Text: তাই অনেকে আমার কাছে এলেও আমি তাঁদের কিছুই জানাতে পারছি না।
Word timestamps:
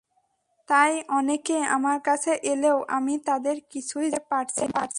তাই 0.69 0.91
অনেকে 1.11 1.57
আমার 1.75 1.97
কাছে 2.03 2.31
এলেও 2.51 2.77
আমি 2.97 3.13
তাঁদের 3.25 3.57
কিছুই 3.71 4.07
জানাতে 4.07 4.29
পারছি 4.31 4.63
না। 4.67 4.81